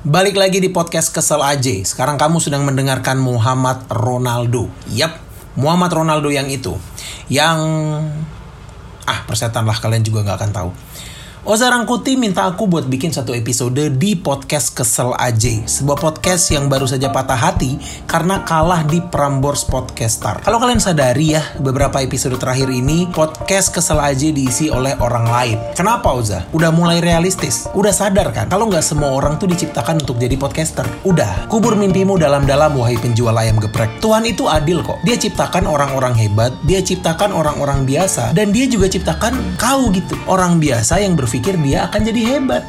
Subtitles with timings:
[0.00, 1.76] Balik lagi di podcast Kesel aja.
[1.84, 4.72] Sekarang kamu sedang mendengarkan Muhammad Ronaldo.
[4.88, 5.20] Yap,
[5.60, 6.72] Muhammad Ronaldo yang itu.
[7.28, 7.60] Yang...
[9.04, 10.70] Ah, persetan lah kalian juga nggak akan tahu.
[11.40, 15.64] Oza Rangkuti minta aku buat bikin satu episode di podcast Kesel aja.
[15.64, 20.36] Sebuah podcast yang baru saja patah hati karena kalah di Prambors Podcaster.
[20.44, 25.56] Kalau kalian sadari ya, beberapa episode terakhir ini podcast Kesel aja diisi oleh orang lain.
[25.72, 26.44] Kenapa Oza?
[26.52, 27.64] Udah mulai realistis.
[27.72, 28.52] Udah sadar kan?
[28.52, 30.84] Kalau nggak semua orang tuh diciptakan untuk jadi podcaster.
[31.08, 33.88] Udah, kubur mimpimu dalam-dalam wahai penjual ayam geprek.
[34.04, 35.00] Tuhan itu adil kok.
[35.08, 40.20] Dia ciptakan orang-orang hebat, dia ciptakan orang-orang biasa, dan dia juga ciptakan kau gitu.
[40.28, 42.66] Orang biasa yang berpikir dia akan jadi hebat.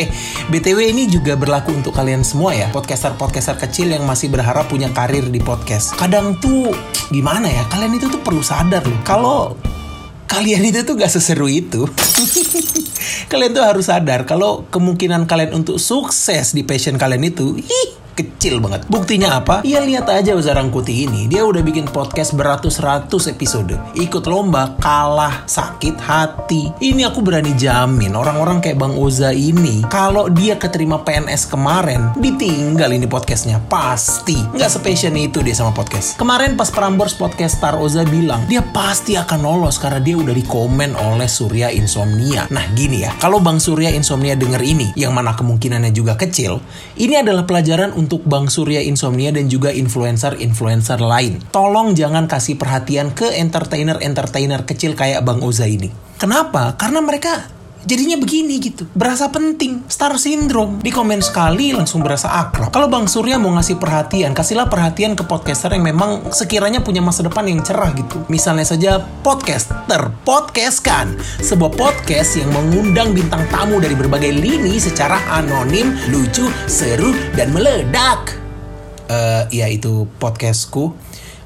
[0.00, 0.08] Eh,
[0.48, 5.28] BTW ini juga berlaku untuk kalian semua ya, podcaster-podcaster kecil yang masih berharap punya karir
[5.28, 5.92] di podcast.
[5.92, 6.72] Kadang tuh,
[7.12, 9.60] gimana ya, kalian itu tuh perlu sadar loh, kalau
[10.24, 11.84] kalian itu tuh gak seseru itu.
[13.32, 17.60] kalian tuh harus sadar kalau kemungkinan kalian untuk sukses di passion kalian itu,
[18.18, 18.82] kecil banget.
[18.90, 19.62] Buktinya apa?
[19.62, 21.30] Ya lihat aja Uzarang Kuti ini.
[21.30, 23.78] Dia udah bikin podcast beratus-ratus episode.
[23.94, 26.74] Ikut lomba, kalah, sakit hati.
[26.82, 32.90] Ini aku berani jamin orang-orang kayak Bang Oza ini, kalau dia keterima PNS kemarin, ditinggal
[32.90, 33.60] ini podcastnya.
[33.68, 34.40] Pasti.
[34.56, 36.16] Nggak spesial itu dia sama podcast.
[36.16, 40.96] Kemarin pas Prambors Podcast Star Oza bilang, dia pasti akan lolos karena dia udah dikomen
[40.96, 42.48] oleh Surya Insomnia.
[42.48, 46.56] Nah gini ya, kalau Bang Surya Insomnia denger ini, yang mana kemungkinannya juga kecil,
[46.96, 51.44] ini adalah pelajaran untuk untuk Bang Surya Insomnia dan juga influencer-influencer lain.
[51.52, 55.92] Tolong jangan kasih perhatian ke entertainer-entertainer kecil kayak Bang Oza ini.
[56.16, 56.72] Kenapa?
[56.80, 58.88] Karena mereka jadinya begini gitu.
[58.96, 59.86] Berasa penting.
[59.86, 60.82] Star syndrome.
[60.82, 62.74] Di komen sekali langsung berasa akrab.
[62.74, 67.22] Kalau Bang Surya mau ngasih perhatian, kasihlah perhatian ke podcaster yang memang sekiranya punya masa
[67.26, 68.24] depan yang cerah gitu.
[68.32, 70.10] Misalnya saja podcaster.
[70.26, 71.14] Podcast kan.
[71.38, 78.34] Sebuah podcast yang mengundang bintang tamu dari berbagai lini secara anonim, lucu, seru, dan meledak.
[79.08, 80.92] Uh, ya itu podcastku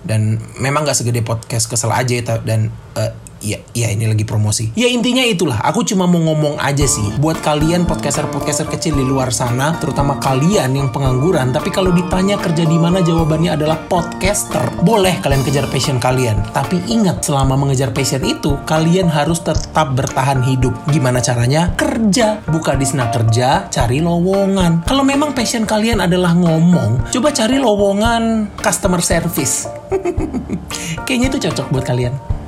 [0.03, 4.71] dan memang gak segede podcast kesel aja dan uh, Iya, iya ini lagi promosi.
[4.79, 5.59] Ya intinya itulah.
[5.67, 7.03] Aku cuma mau ngomong aja sih.
[7.19, 12.63] Buat kalian podcaster-podcaster kecil di luar sana, terutama kalian yang pengangguran, tapi kalau ditanya kerja
[12.63, 14.63] di mana jawabannya adalah podcaster.
[14.87, 20.47] Boleh kalian kejar passion kalian, tapi ingat selama mengejar passion itu, kalian harus tetap bertahan
[20.47, 20.79] hidup.
[20.87, 21.75] Gimana caranya?
[21.75, 22.47] Kerja.
[22.47, 24.87] Buka di sana kerja, cari lowongan.
[24.87, 29.67] Kalau memang passion kalian adalah ngomong, coba cari lowongan customer service.
[31.05, 32.42] Kayaknya itu cocok buat kalian.